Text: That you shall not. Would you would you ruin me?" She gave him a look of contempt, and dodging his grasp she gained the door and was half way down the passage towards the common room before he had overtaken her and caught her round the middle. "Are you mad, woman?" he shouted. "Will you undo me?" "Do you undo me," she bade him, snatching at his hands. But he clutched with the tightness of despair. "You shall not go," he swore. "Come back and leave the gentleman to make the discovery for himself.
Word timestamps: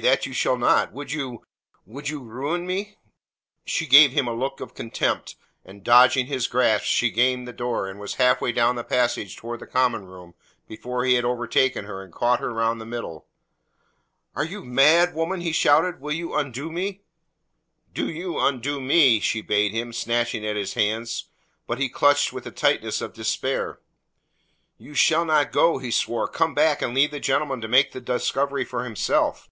That 0.00 0.24
you 0.24 0.32
shall 0.32 0.56
not. 0.56 0.94
Would 0.94 1.12
you 1.12 1.44
would 1.84 2.08
you 2.08 2.22
ruin 2.22 2.66
me?" 2.66 2.96
She 3.66 3.84
gave 3.86 4.10
him 4.12 4.26
a 4.26 4.32
look 4.32 4.58
of 4.58 4.72
contempt, 4.72 5.36
and 5.66 5.84
dodging 5.84 6.28
his 6.28 6.46
grasp 6.46 6.86
she 6.86 7.10
gained 7.10 7.46
the 7.46 7.52
door 7.52 7.86
and 7.90 8.00
was 8.00 8.14
half 8.14 8.40
way 8.40 8.52
down 8.52 8.76
the 8.76 8.84
passage 8.84 9.36
towards 9.36 9.60
the 9.60 9.66
common 9.66 10.06
room 10.06 10.32
before 10.66 11.04
he 11.04 11.12
had 11.12 11.26
overtaken 11.26 11.84
her 11.84 12.02
and 12.02 12.10
caught 12.10 12.40
her 12.40 12.54
round 12.54 12.80
the 12.80 12.86
middle. 12.86 13.26
"Are 14.34 14.46
you 14.46 14.64
mad, 14.64 15.12
woman?" 15.12 15.42
he 15.42 15.52
shouted. 15.52 16.00
"Will 16.00 16.14
you 16.14 16.34
undo 16.34 16.72
me?" 16.72 17.02
"Do 17.92 18.08
you 18.08 18.40
undo 18.40 18.80
me," 18.80 19.20
she 19.20 19.42
bade 19.42 19.72
him, 19.72 19.92
snatching 19.92 20.42
at 20.46 20.56
his 20.56 20.72
hands. 20.72 21.26
But 21.66 21.76
he 21.78 21.90
clutched 21.90 22.32
with 22.32 22.44
the 22.44 22.50
tightness 22.50 23.02
of 23.02 23.12
despair. 23.12 23.78
"You 24.78 24.94
shall 24.94 25.26
not 25.26 25.52
go," 25.52 25.76
he 25.76 25.90
swore. 25.90 26.28
"Come 26.28 26.54
back 26.54 26.80
and 26.80 26.94
leave 26.94 27.10
the 27.10 27.20
gentleman 27.20 27.60
to 27.60 27.68
make 27.68 27.92
the 27.92 28.00
discovery 28.00 28.64
for 28.64 28.84
himself. 28.84 29.50